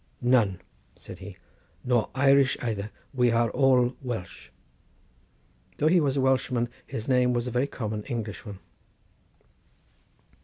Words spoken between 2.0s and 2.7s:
Irish